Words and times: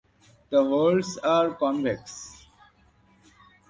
The 0.49 0.63
whorls 0.63 1.19
are 1.19 1.53
convex. 1.53 2.47